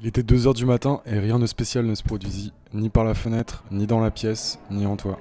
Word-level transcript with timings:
Il 0.00 0.06
était 0.06 0.22
2 0.22 0.46
heures 0.46 0.54
du 0.54 0.64
matin 0.64 1.00
et 1.06 1.18
rien 1.18 1.40
de 1.40 1.46
spécial 1.46 1.84
ne 1.84 1.96
se 1.96 2.04
produisit, 2.04 2.52
ni 2.72 2.88
par 2.88 3.02
la 3.02 3.14
fenêtre, 3.14 3.64
ni 3.72 3.88
dans 3.88 3.98
la 3.98 4.12
pièce, 4.12 4.60
ni 4.70 4.86
en 4.86 4.94
toi. 4.94 5.18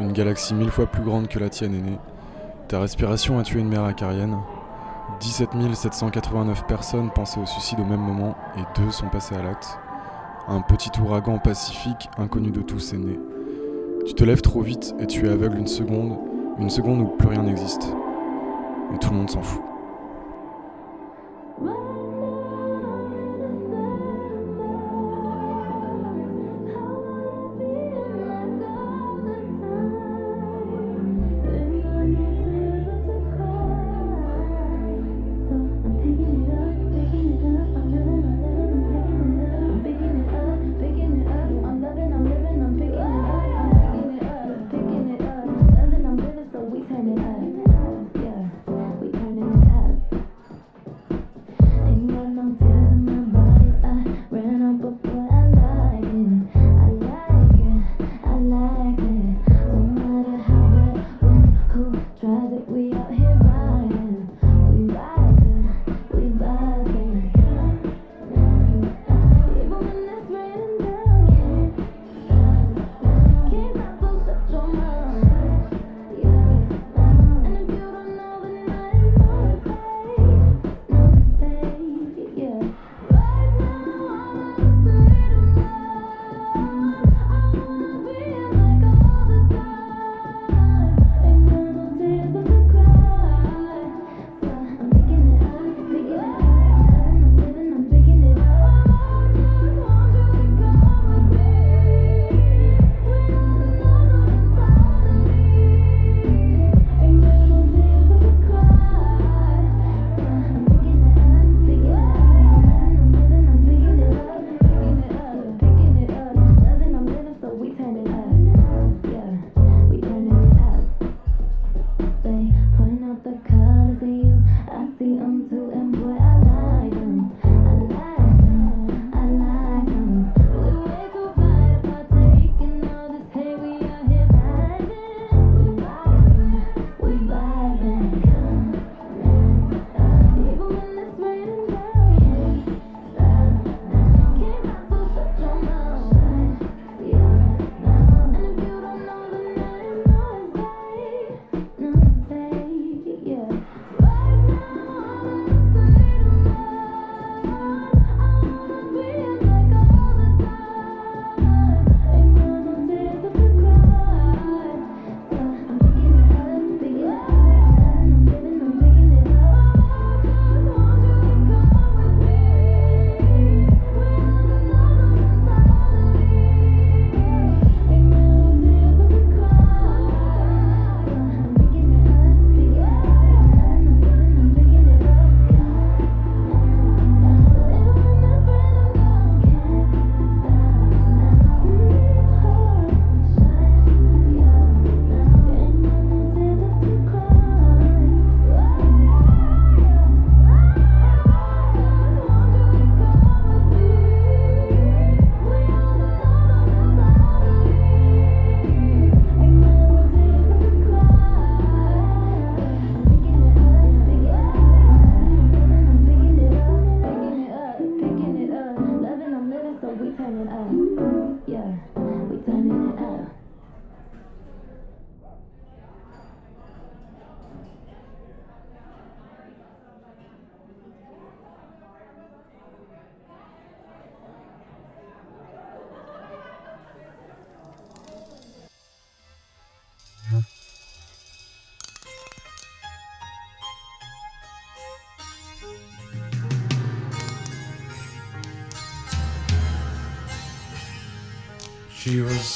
Une 0.00 0.12
galaxie 0.12 0.52
mille 0.52 0.72
fois 0.72 0.86
plus 0.86 1.04
grande 1.04 1.28
que 1.28 1.38
la 1.38 1.48
tienne 1.48 1.76
est 1.76 1.80
née. 1.80 1.98
Ta 2.66 2.80
respiration 2.80 3.38
a 3.38 3.44
tué 3.44 3.60
une 3.60 3.68
mère 3.68 3.84
acarienne. 3.84 4.36
17 5.20 5.50
789 5.74 6.66
personnes 6.66 7.10
pensaient 7.14 7.38
au 7.38 7.46
suicide 7.46 7.78
au 7.78 7.84
même 7.84 8.00
moment 8.00 8.36
et 8.56 8.80
deux 8.80 8.90
sont 8.90 9.08
passées 9.08 9.36
à 9.36 9.42
l'acte. 9.44 9.78
Un 10.48 10.60
petit 10.60 10.90
ouragan 11.00 11.38
pacifique, 11.38 12.08
inconnu 12.18 12.50
de 12.50 12.62
tous, 12.62 12.92
est 12.92 12.98
né. 12.98 13.16
Tu 14.08 14.14
te 14.14 14.24
lèves 14.24 14.42
trop 14.42 14.62
vite 14.62 14.92
et 14.98 15.06
tu 15.06 15.24
es 15.24 15.30
aveugle 15.30 15.58
une 15.58 15.68
seconde, 15.68 16.18
une 16.58 16.70
seconde 16.70 17.00
où 17.02 17.06
plus 17.16 17.28
rien 17.28 17.44
n'existe. 17.44 17.94
Et 18.92 18.98
tout 18.98 19.10
le 19.10 19.18
monde 19.18 19.30
s'en 19.30 19.42
fout. 19.42 19.69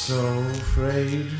So 0.06 0.38
afraid. 0.50 1.30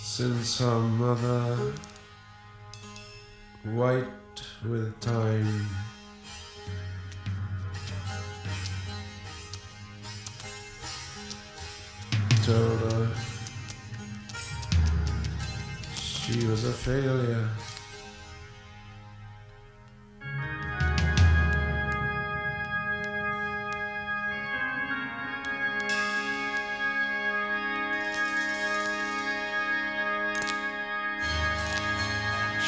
Since 0.00 0.58
her 0.58 0.80
mother, 0.80 1.72
white 3.62 4.04
with 4.64 4.98
time, 4.98 5.68
told 12.42 12.78
her 12.80 13.08
she 15.94 16.44
was 16.48 16.64
a 16.64 16.72
failure. 16.72 17.48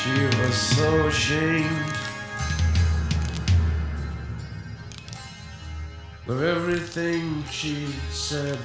She 0.02 0.24
was 0.24 0.54
so 0.54 1.08
ashamed 1.08 1.92
of 6.26 6.42
everything 6.42 7.44
she 7.50 7.88
said. 8.10 8.58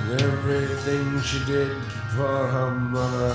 And 0.00 0.20
everything 0.20 1.20
she 1.20 1.44
did 1.44 1.80
for 2.16 2.48
her 2.48 2.70
mother, 2.72 3.34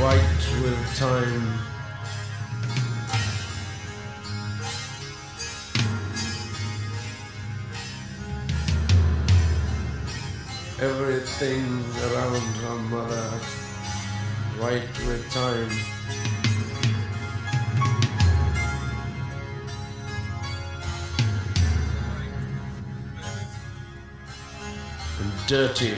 white 0.00 0.60
with 0.60 0.96
time. 0.96 1.71
Everything 10.82 11.64
around 12.10 12.56
her 12.64 12.78
mother, 12.90 13.28
white 14.58 14.98
with 15.06 15.30
time. 15.30 15.70
And 25.20 25.46
dirty. 25.46 25.94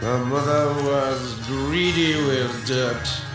My 0.00 0.18
mother 0.24 0.82
was 0.84 1.46
greedy 1.46 2.14
with 2.14 2.66
dirt. 2.66 3.27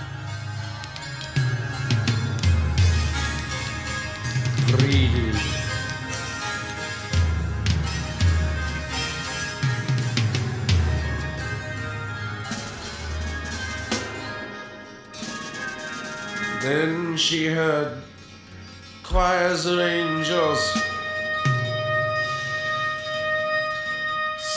Of 19.53 19.79
angels 19.79 20.93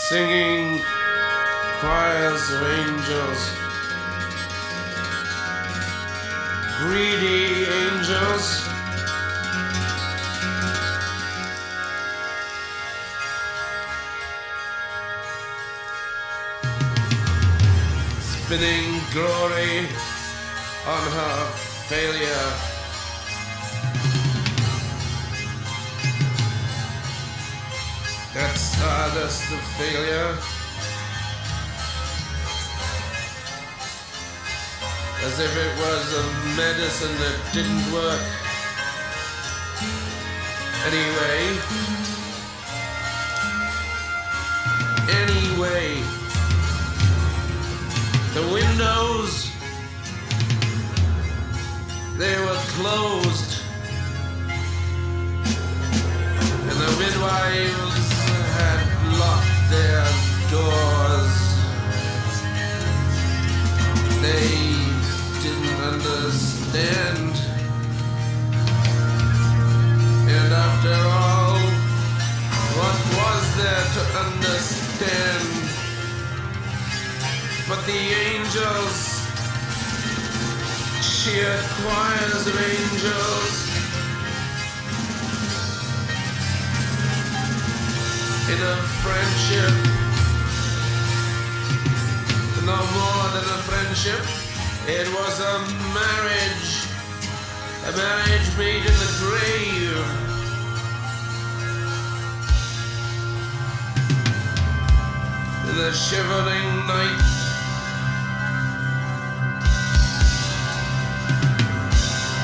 singing 0.08 0.80
choirs 1.80 2.50
of 2.52 2.62
angels, 2.62 3.40
greedy 6.78 7.64
angels. 7.66 8.62
Spinning 18.20 19.00
glory 19.12 19.88
on 20.86 21.02
her 21.10 21.46
failure. 21.88 22.75
That 28.36 28.54
stardust 28.54 29.50
of 29.50 29.60
failure. 29.78 30.36
as 35.24 35.40
if 35.40 35.56
it 35.56 35.72
was 35.80 36.04
a 36.14 36.24
medicine 36.54 37.16
that 37.18 37.36
didn't 37.54 37.84
work. 37.90 38.20
Anyway, 40.86 41.40
anyway, 45.22 45.86
the 48.34 48.44
windows 48.52 49.50
they 52.18 52.36
were 52.44 52.60
closed, 52.76 53.62
and 56.68 56.76
the 56.84 56.90
midwives 57.00 58.05
their 59.70 60.04
doors. 60.50 61.34
They 64.22 64.76
didn't 65.42 65.80
understand. 65.90 67.32
And 70.28 70.52
after 70.52 70.96
all, 71.20 71.58
what 72.78 72.98
was 73.18 73.44
there 73.60 73.86
to 73.96 74.02
understand? 74.24 75.66
But 77.68 77.84
the 77.86 78.02
angels, 78.30 78.98
sheer 81.02 81.58
choirs 81.78 82.46
of 82.46 82.56
angels, 82.56 83.65
in 88.56 88.62
a 88.62 88.76
friendship, 89.04 89.74
no 92.64 92.78
more 92.96 93.26
than 93.34 93.44
a 93.44 93.60
friendship. 93.68 94.22
It 94.88 95.06
was 95.12 95.40
a 95.40 95.58
marriage, 95.92 96.88
a 97.84 97.92
marriage 97.96 98.48
made 98.56 98.84
in 98.86 98.96
the 99.04 99.12
grave. 99.20 100.06
In 105.68 105.76
the 105.76 105.92
shivering 105.92 106.68
night, 106.86 107.22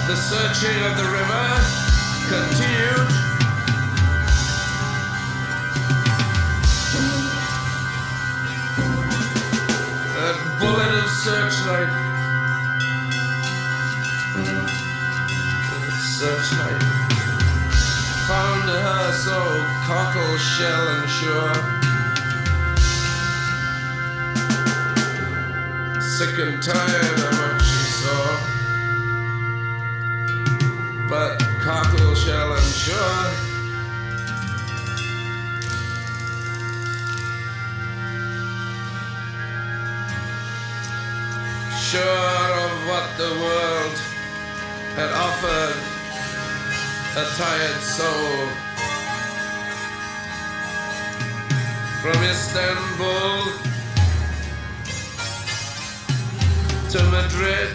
the 0.09 0.17
searching 0.17 0.79
of 0.85 0.97
the 0.99 1.09
river 1.17 1.49
continued. 2.29 3.21
Searchlight 16.52 16.82
found 18.28 18.68
her 18.68 19.12
so 19.12 19.38
cockle 19.87 20.37
shell 20.38 20.88
and 20.88 21.11
sure. 21.11 21.54
Sick 26.00 26.38
and 26.38 26.62
tired 26.62 27.18
of 27.18 27.38
what 27.38 27.62
she 27.62 27.85
saw, 28.00 28.25
but 31.09 31.38
cockle 31.61 32.14
shell 32.14 32.52
and 32.52 32.75
sure. 32.75 33.30
Sure 41.90 42.50
of 42.64 42.73
what 42.88 43.06
the 43.18 43.30
world 43.40 43.97
had 44.97 45.11
offered 45.11 45.91
a 47.14 47.25
tired 47.37 47.81
soul. 47.83 48.49
From 52.00 52.23
Istanbul 52.25 53.52
to 56.90 57.02
Madrid. 57.11 57.69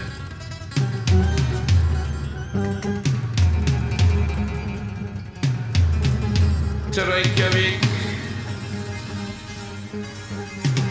To 6.94 7.06
Reykjavik, 7.06 7.80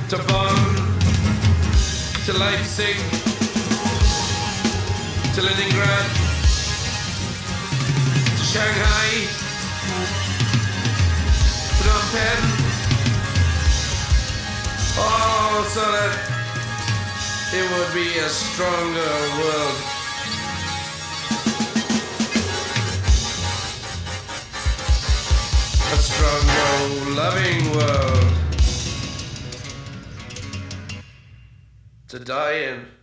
to 0.09 0.19
Bonn, 0.29 0.75
to 2.27 2.33
Leipzig, 2.39 2.97
to 5.35 5.43
Leningrad, 5.43 6.26
Shanghai, 8.57 9.13
Phnom 11.77 12.05
Penh, 12.13 12.47
all 14.99 15.65
so 15.65 15.85
that 15.93 16.15
it 17.53 17.65
would 17.73 17.93
be 17.93 18.09
a 18.17 18.29
stronger 18.31 19.15
world. 19.37 19.79
A 25.93 25.99
stronger, 26.09 27.13
loving 27.15 27.61
world 27.77 28.33
to 32.09 32.19
die 32.21 32.55
in. 32.71 32.96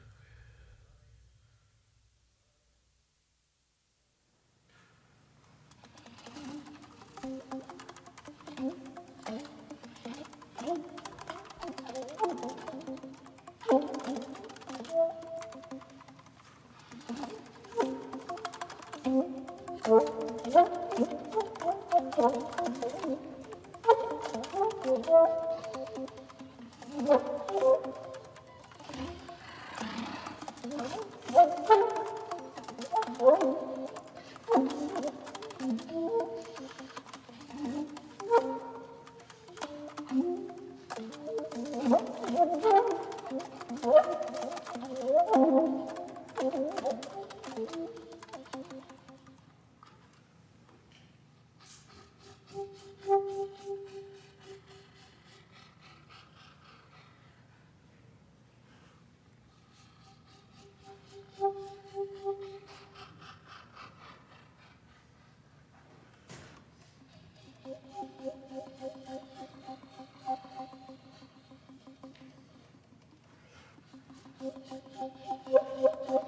Thank 75.03 75.13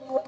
you. 0.09 0.24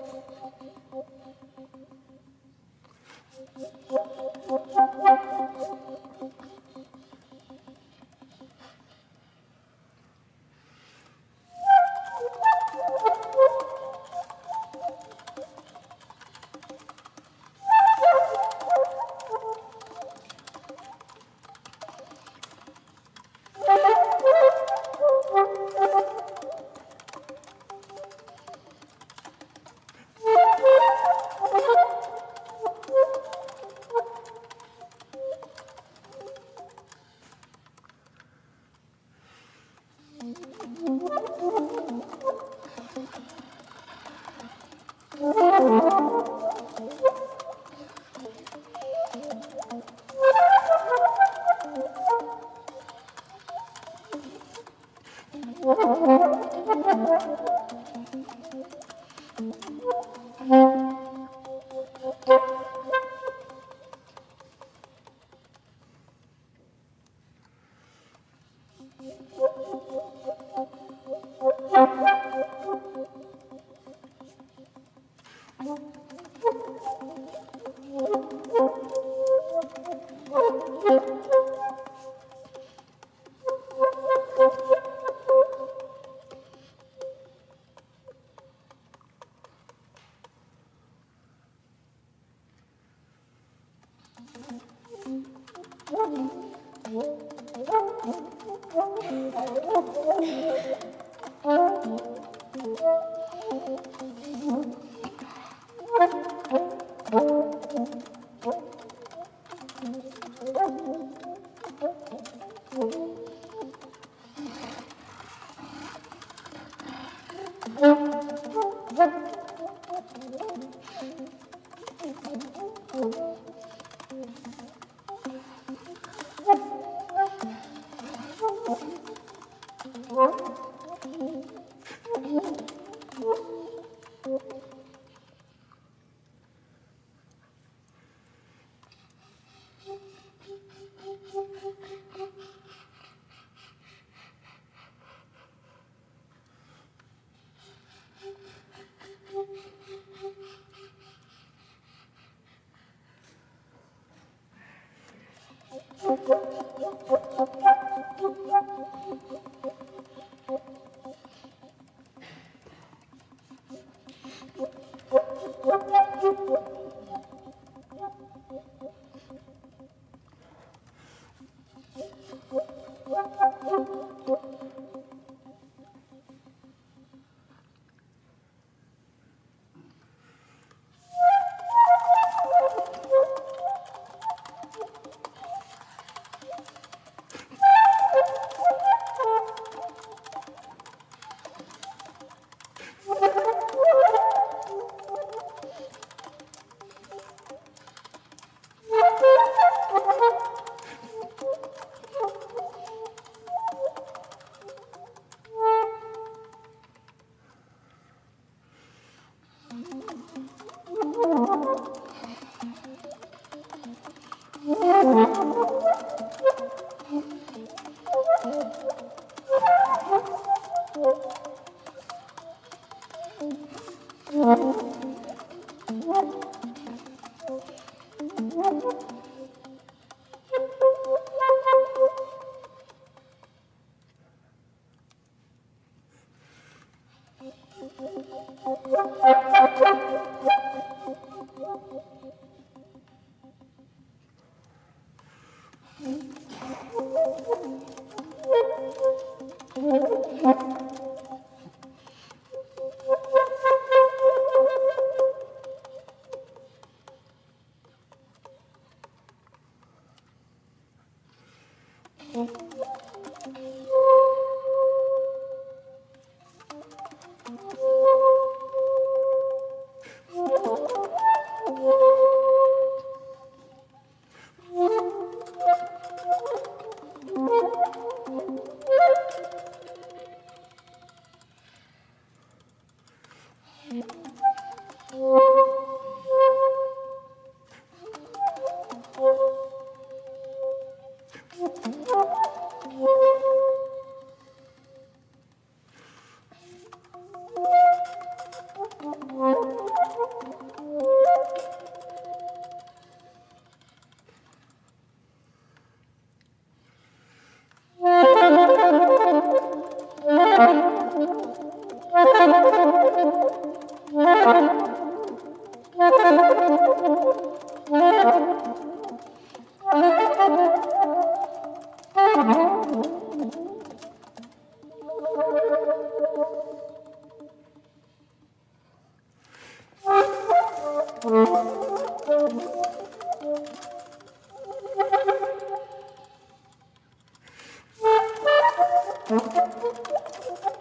Thank. 239.16 239.57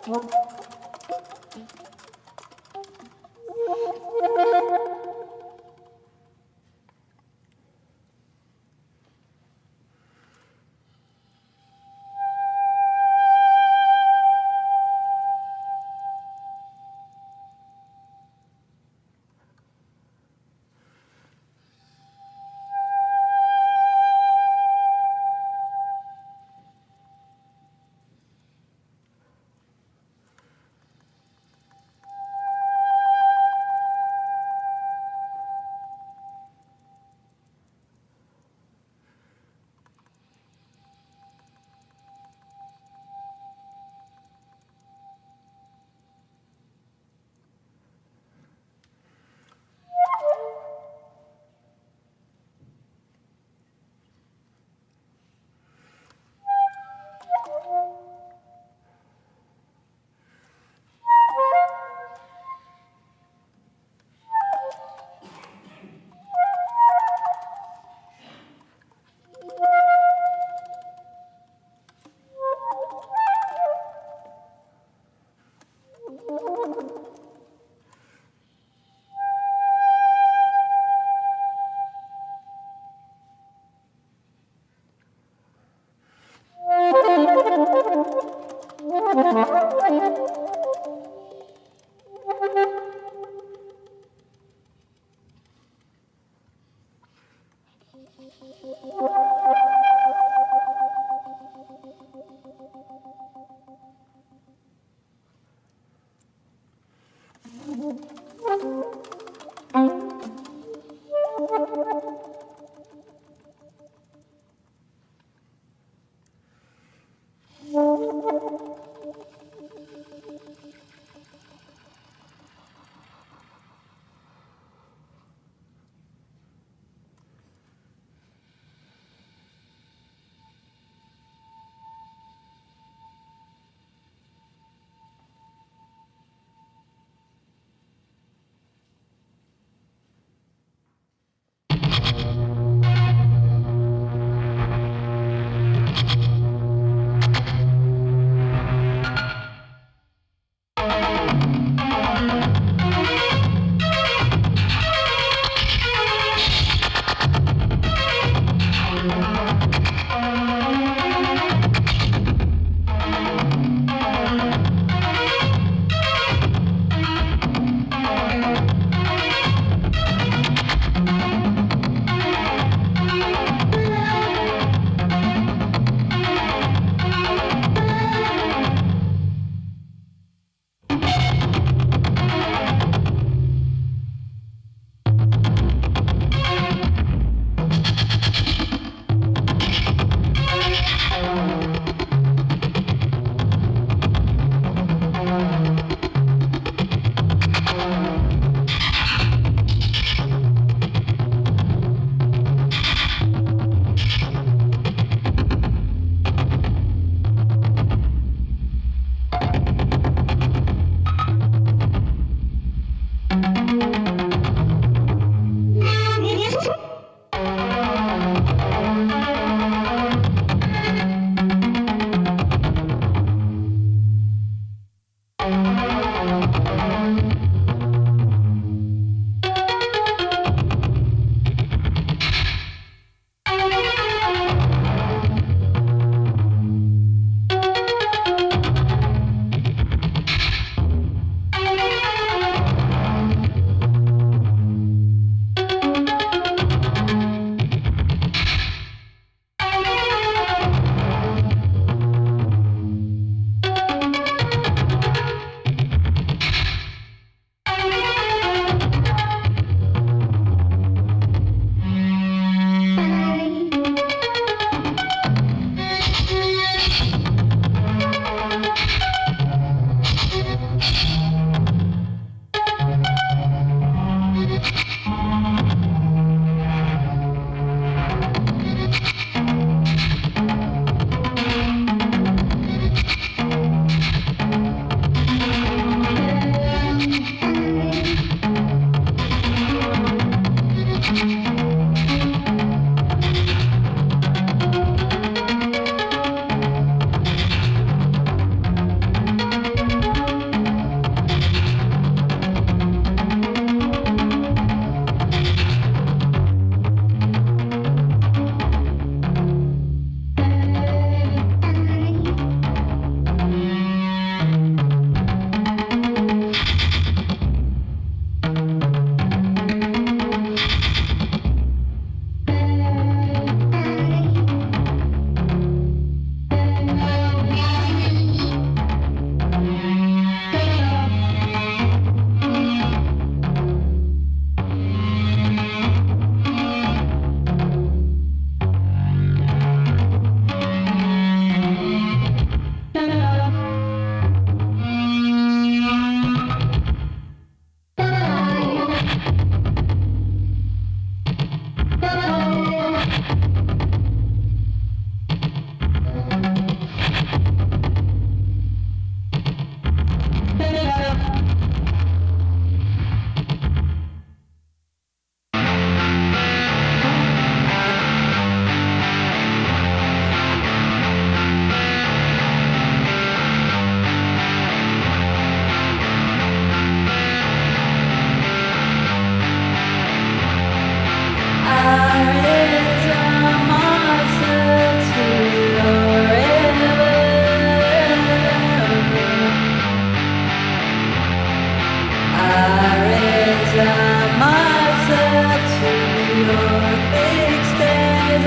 What? 0.06 0.65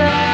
love. 0.00 0.29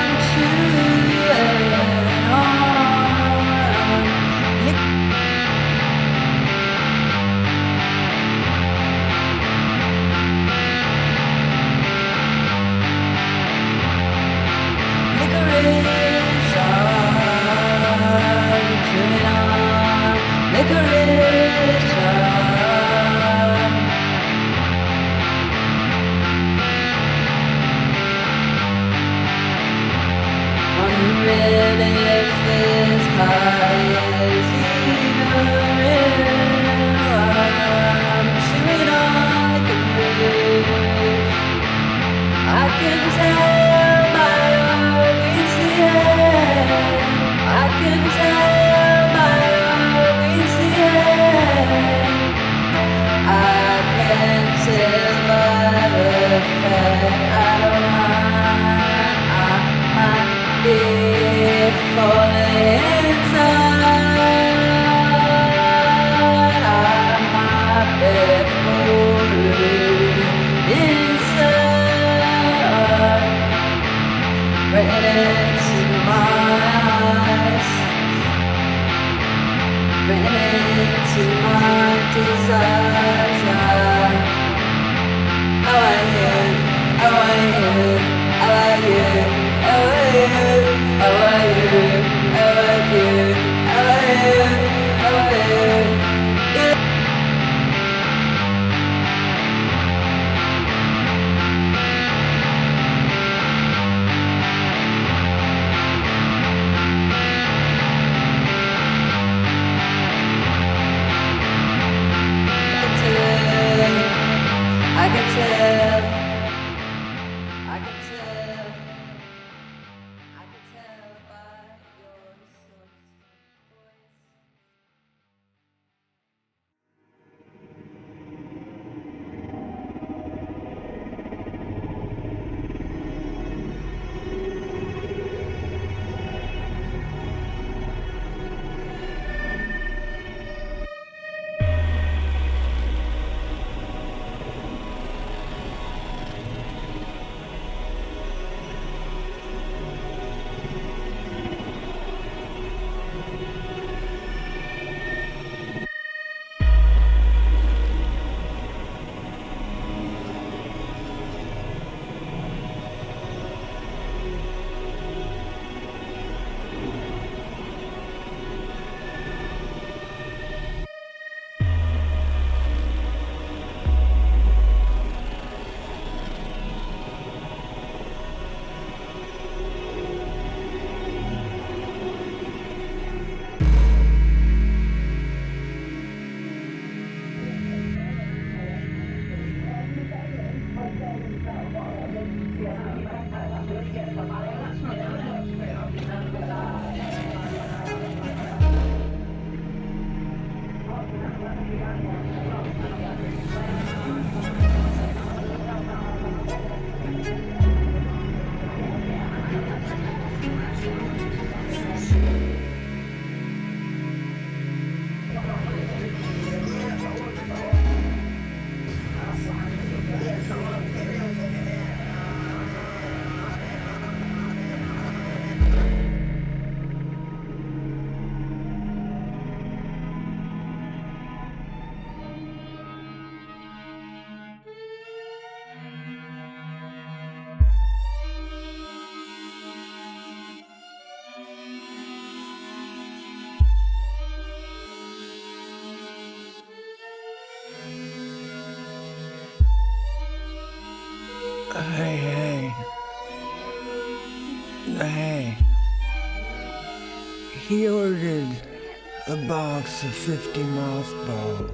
50 260.26 260.62
mothballs. 260.64 261.70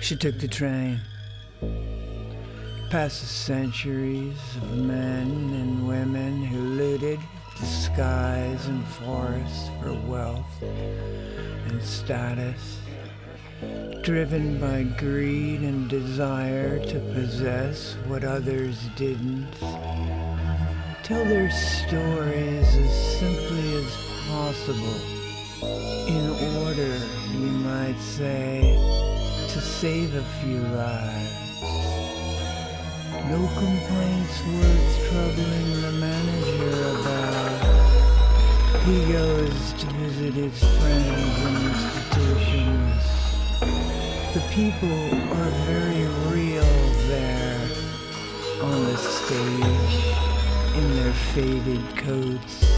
She 0.00 0.16
took 0.16 0.38
the 0.38 0.48
train. 0.48 0.98
Past 2.88 3.20
the 3.20 3.26
centuries 3.26 4.38
of 4.56 4.78
men 4.78 5.28
and 5.28 5.86
women 5.86 6.42
who 6.42 6.58
looted 6.58 7.20
the 7.60 7.66
skies 7.66 8.66
and 8.68 8.82
forests 8.86 9.68
for 9.78 9.92
wealth 10.08 10.62
and 10.62 11.82
status 11.82 12.78
driven 14.02 14.58
by 14.58 14.84
greed 14.98 15.60
and 15.60 15.86
desire 15.90 16.78
to 16.86 16.98
possess 17.12 17.94
what 18.06 18.24
others 18.24 18.88
didn't. 18.96 19.52
Tell 21.02 21.26
their 21.26 21.50
stories 21.50 22.74
as 22.74 23.18
simply 23.18 23.74
as 23.74 23.96
possible, 24.30 25.17
in 25.62 26.30
order, 26.64 26.98
you 27.32 27.50
might 27.66 27.98
say, 27.98 28.76
to 29.48 29.60
save 29.60 30.14
a 30.14 30.22
few 30.40 30.60
lives. 30.60 31.60
No 33.28 33.48
complaints 33.58 34.42
worth 34.46 35.08
troubling 35.10 35.82
the 35.82 35.92
manager 35.92 37.00
about. 37.00 37.58
He 38.84 39.12
goes 39.12 39.72
to 39.74 39.86
visit 39.86 40.34
his 40.34 40.58
friends 40.78 41.38
and 41.46 41.56
institutions. 41.68 43.02
The 44.34 44.42
people 44.54 45.00
are 45.38 45.50
very 45.66 46.06
real 46.32 46.72
there 47.08 47.60
on 48.62 48.84
the 48.84 48.96
stage 48.96 49.96
in 50.76 50.96
their 50.96 51.12
faded 51.34 51.84
coats 51.96 52.77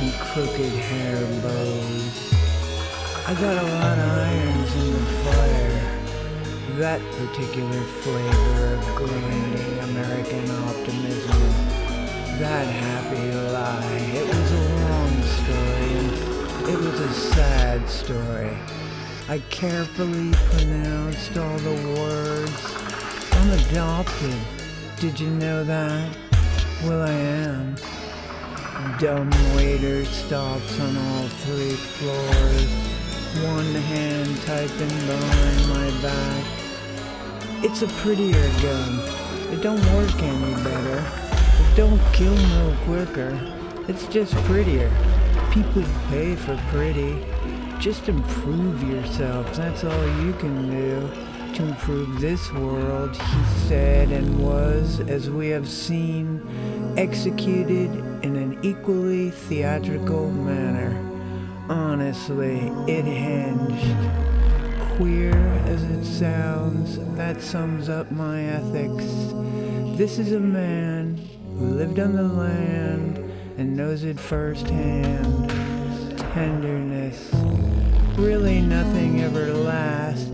and 0.00 0.12
crooked 0.14 0.72
hair 0.90 1.20
bows. 1.42 2.34
I 3.26 3.34
got 3.34 3.56
a 3.62 3.68
lot 3.68 3.98
of 3.98 4.10
irons 4.30 4.74
in 4.74 4.92
the 4.92 5.04
fire. 5.24 5.80
That 6.78 7.00
particular 7.18 7.82
flavor 8.02 8.74
of 8.74 8.82
grinding 8.96 9.78
American 9.90 10.50
optimism. 10.68 11.42
That 12.38 12.66
happy 12.66 13.32
lie. 13.52 13.98
It 14.14 14.26
was 14.26 14.52
a 14.52 14.64
long 14.84 15.22
story 15.22 16.28
it 16.68 16.78
was 16.78 17.00
a 17.00 17.12
sad 17.14 17.88
story. 17.88 18.54
I 19.26 19.38
carefully 19.48 20.32
pronounced 20.50 21.38
all 21.38 21.58
the 21.60 21.76
words. 21.98 22.76
I'm 23.32 23.50
adopted. 23.52 24.36
Did 25.00 25.18
you 25.18 25.30
know 25.30 25.64
that? 25.64 26.14
Well, 26.84 27.00
I 27.00 27.12
am. 27.12 27.74
Dumb 28.96 29.30
waiter 29.54 30.04
stops 30.06 30.80
on 30.80 30.96
all 30.96 31.28
three 31.28 31.70
floors. 31.70 32.64
One 33.44 33.74
hand 33.74 34.40
typing 34.42 34.88
behind 35.06 35.68
my 35.68 36.02
back. 36.02 36.44
It's 37.62 37.82
a 37.82 37.86
prettier 38.02 38.48
gun. 38.60 38.98
It 39.52 39.62
don't 39.62 39.84
work 39.94 40.20
any 40.20 40.54
better. 40.64 41.04
It 41.62 41.76
don't 41.76 42.00
kill 42.12 42.34
no 42.34 42.76
quicker. 42.86 43.38
It's 43.86 44.06
just 44.08 44.34
prettier. 44.46 44.90
People 45.52 45.84
pay 46.08 46.34
for 46.34 46.56
pretty. 46.70 47.24
Just 47.78 48.08
improve 48.08 48.82
yourself. 48.82 49.54
That's 49.54 49.84
all 49.84 50.24
you 50.24 50.32
can 50.32 50.70
do 50.70 51.54
to 51.54 51.64
improve 51.64 52.20
this 52.20 52.52
world, 52.52 53.16
he 53.16 53.44
said, 53.68 54.10
and 54.10 54.44
was, 54.44 55.00
as 55.00 55.30
we 55.30 55.48
have 55.48 55.68
seen, 55.68 56.42
executed 56.96 58.07
in 58.22 58.36
an 58.36 58.58
equally 58.62 59.30
theatrical 59.30 60.30
manner. 60.30 60.94
honestly, 61.68 62.72
it 62.86 63.04
hinged. 63.04 63.96
Queer 64.96 65.36
as 65.66 65.82
it 65.82 66.04
sounds, 66.04 66.98
that 67.16 67.42
sums 67.42 67.88
up 67.88 68.10
my 68.10 68.42
ethics. 68.42 69.04
This 69.98 70.18
is 70.18 70.32
a 70.32 70.40
man 70.40 71.16
who 71.58 71.66
lived 71.66 71.98
on 71.98 72.14
the 72.14 72.22
land 72.22 73.18
and 73.58 73.76
knows 73.76 74.04
it 74.04 74.18
firsthand. 74.18 75.50
Tenderness. 76.32 77.30
Really, 78.16 78.60
nothing 78.60 79.20
ever 79.20 79.52
lasts. 79.52 80.28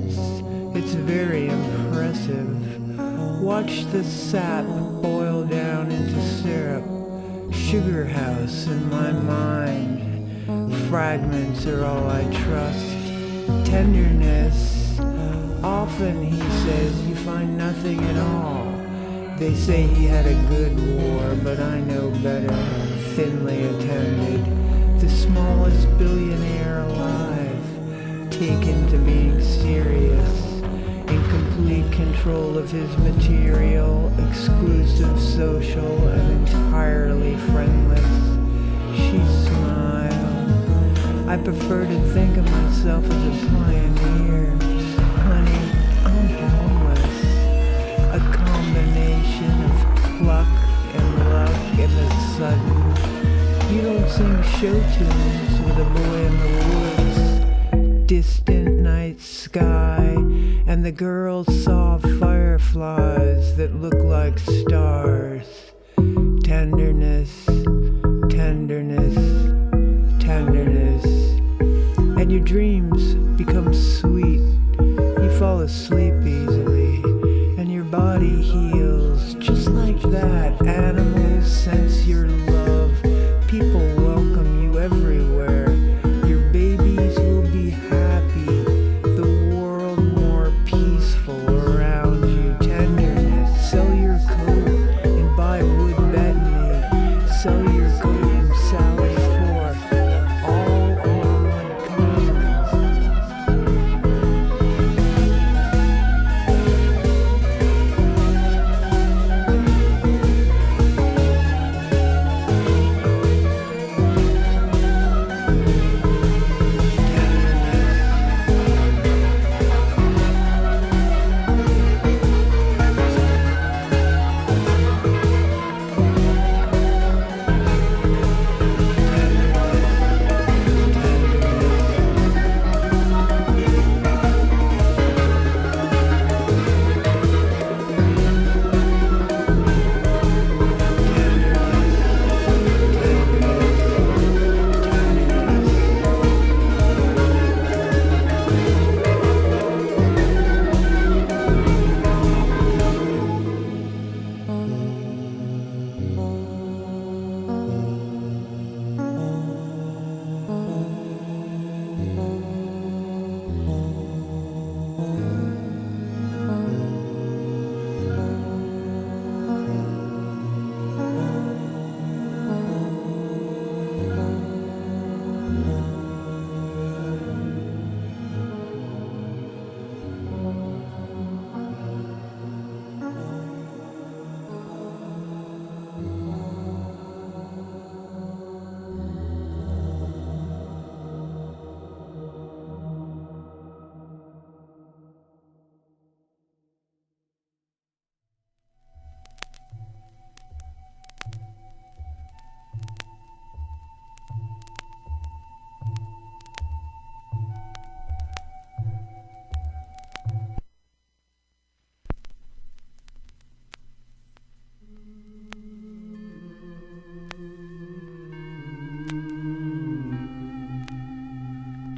It's 0.77 0.94
very 0.94 1.49
impressive. 1.49 3.40
Watch 3.42 3.85
the 3.90 4.05
sap 4.05 4.64
boil 5.03 5.44
down 5.44 5.90
into 5.90 6.20
syrup. 6.23 7.04
Sugar 7.75 8.05
house 8.05 8.69
in 8.69 8.89
my 8.89 9.11
mind. 9.11 10.87
Fragments 10.89 11.67
are 11.67 11.85
all 11.85 12.09
I 12.09 12.23
trust. 12.45 12.89
Tenderness. 13.67 15.01
Often, 15.61 16.23
he 16.23 16.41
says, 16.41 17.05
you 17.05 17.17
find 17.17 17.59
nothing 17.59 17.99
at 17.99 18.17
all. 18.17 18.71
They 19.41 19.57
say 19.57 19.89
he 19.89 20.05
had 20.05 20.25
a 20.25 20.41
good 20.49 20.77
war, 21.03 21.35
but 21.43 21.59
I 21.59 21.81
know 21.81 22.11
better. 22.23 22.55
Thinly 23.17 23.65
attended. 23.65 25.01
The 25.01 25.11
smallest 25.11 25.89
billionaire 25.99 26.79
alive. 26.79 28.31
Taken 28.31 28.87
to 28.91 28.99
being 28.99 29.43
serious 29.43 30.44
complete 31.55 31.93
control 31.93 32.59
of 32.59 32.69
his 32.69 32.90
material, 32.99 34.12
exclusive 34.29 35.21
social, 35.21 36.09
and 36.09 36.49
entirely 36.49 37.37
friendless. 37.53 38.03
She 38.97 39.21
smiled. 39.47 41.29
I 41.29 41.37
prefer 41.37 41.87
to 41.87 42.01
think 42.12 42.37
of 42.38 42.51
myself 42.51 43.05
as 43.05 43.45
a 43.45 43.47
pioneer. 43.47 44.51
Honey, 45.31 45.64
I'm 46.05 46.29
homeless. 46.51 47.19
A 48.11 48.21
combination 48.33 49.55
of 49.62 49.75
pluck 50.19 50.51
and 50.97 51.09
luck 51.31 51.55
and 51.79 51.93
the 51.93 52.09
sudden. 52.35 52.79
You 53.73 53.81
don't 53.83 54.09
sing 54.11 54.43
show 54.59 54.77
tunes 54.97 55.55
with 55.61 55.79
a 55.79 55.88
boy 55.95 56.19
in 56.27 56.35
the 56.43 56.51
woods. 56.75 58.07
Distant 58.07 58.81
night 58.81 59.21
sky 59.21 60.24
and 60.75 60.85
the 60.85 60.91
girls 60.91 61.47
saw 61.63 61.99
fireflies 62.19 63.57
that 63.57 63.81
looked 63.81 64.05
like 64.07 64.37
stars. 64.41 65.47
Tenderness, 66.43 67.45
tenderness, 68.29 69.15
tenderness. 70.21 71.05
And 72.19 72.33
your 72.33 72.41
dreams 72.41 73.15
become 73.39 73.73
sweet. 73.73 74.43
You 75.23 75.37
fall 75.39 75.61
asleep 75.61 76.13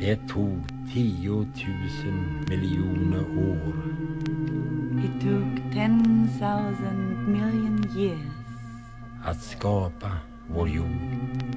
Det 0.06 0.12
er 0.12 0.26
tog 0.28 0.58
tiotusen 0.92 2.18
miljoner 2.48 3.24
år 3.38 3.74
It 5.04 5.10
took 5.20 5.72
10,000 5.72 7.30
million 7.32 7.84
years 7.96 8.36
att 9.24 9.42
skapa 9.42 10.10
vår 10.48 10.68
jord. 10.68 10.86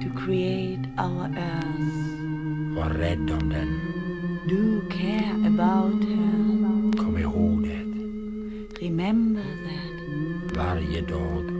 to 0.01 0.19
create 0.25 0.89
our 0.97 1.25
earth. 1.37 2.75
Var 2.75 2.89
rädd 2.89 3.31
om 3.31 3.49
den. 3.49 3.79
Do 4.49 4.89
care 4.91 5.47
about 5.47 6.03
her. 6.03 6.97
Kom 6.97 7.17
ihåg 7.17 7.63
det. 7.63 7.85
Remember 8.85 9.43
that 9.43 10.57
Varje 10.57 11.01
dag 11.01 11.58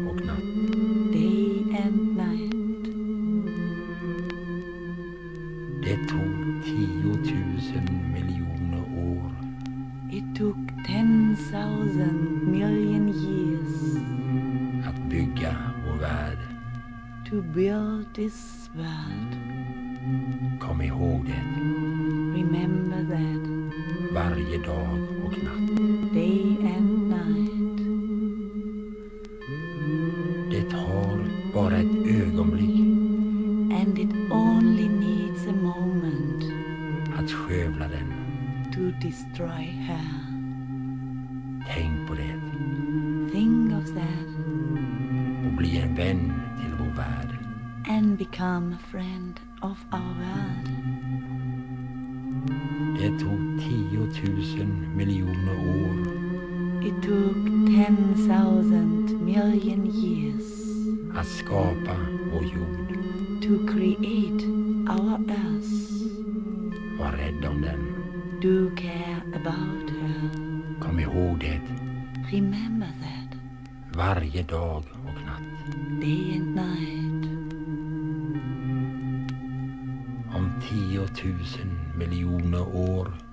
dag 24.65 24.99
och 25.25 25.43
natt. 25.43 25.77
Day 26.13 26.57
and 26.77 27.09
night. 27.09 27.79
Det 30.51 30.69
tar 30.69 31.25
bara 31.53 31.77
ett 31.77 32.07
ögonblick. 32.07 32.79
And 33.81 33.99
it 33.99 34.31
only 34.31 34.89
needs 34.89 35.47
a 35.47 35.53
moment. 35.53 36.43
Att 37.19 37.31
skövla 37.31 37.87
den. 37.87 38.13
To 38.73 39.07
destroy 39.07 39.63
her. 39.63 40.29
Tänk 41.75 42.07
på 42.07 42.13
det. 42.13 42.41
Think 43.31 43.73
of 43.73 43.85
that. 43.93 44.27
Och 45.45 45.57
bli 45.57 45.77
en 45.77 45.95
vän 45.95 46.33
till 46.59 46.73
vår 46.79 46.95
värld. 46.95 47.37
And 47.87 48.17
become 48.17 48.75
a 48.75 48.79
friend 48.91 49.39
of 49.61 49.77
1000 54.59 54.95
miljoner 54.95 55.53
år. 55.53 55.95
It 56.83 57.01
took 57.01 57.35
10,000 57.67 59.25
million 59.25 59.85
years. 59.85 60.43
Att 61.15 61.27
skapa 61.27 61.95
vår 62.33 62.43
jord. 62.43 62.89
To 63.41 63.73
create 63.73 64.45
our 64.89 65.19
earth. 65.29 65.73
Var 66.99 67.11
rädd 67.11 67.45
om 67.45 67.61
den. 67.61 67.79
Do 68.41 68.75
care 68.75 69.21
about 69.35 69.89
her. 70.01 70.29
Kom 70.81 70.99
ihåg 70.99 71.39
det. 71.39 71.61
Remember 72.31 72.87
that. 72.87 73.39
Varje 73.95 74.43
dag 74.43 74.83
och 74.93 75.25
natt. 75.25 75.75
Day 76.01 76.37
and 76.37 76.55
night. 76.55 77.29
Om 80.35 80.51
10 80.69 80.99
000 80.99 81.07
miljoner 81.97 82.75
år 82.75 83.28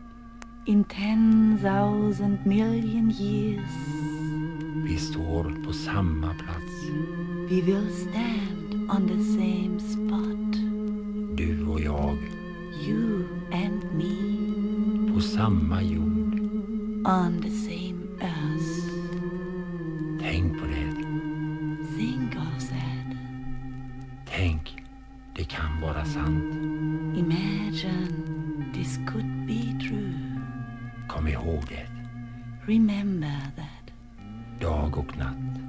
In 0.69 0.85
10,000 0.85 2.39
million 2.45 3.11
years, 3.11 3.71
vi 4.85 4.97
står 4.97 5.65
på 5.65 5.73
samma 5.73 6.35
plats. 6.35 6.83
we 7.51 7.61
will 7.63 7.91
stand 7.93 8.91
on 8.91 9.07
the 9.07 9.23
same 9.25 9.81
spot. 9.81 10.53
Du 11.37 11.67
och 11.67 11.81
jag 11.81 12.17
You 12.89 13.25
and 13.53 13.83
me 13.95 15.15
på 15.15 15.21
samma 15.21 15.83
jord. 15.83 16.41
on 17.05 17.43
Dag 34.87 34.99
och 34.99 35.66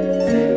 Amen. 0.00 0.49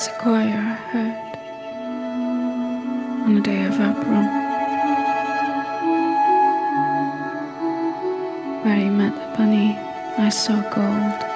A 0.00 0.12
choir 0.18 0.56
I 0.56 0.76
heard 0.92 1.18
on 3.26 3.36
a 3.36 3.40
day 3.42 3.64
of 3.64 3.74
April, 3.74 4.22
where 8.64 8.78
you 8.78 8.90
met 8.90 9.14
the 9.14 9.36
bunny 9.36 9.76
I 10.16 10.30
saw 10.30 10.58
gold. 10.70 11.29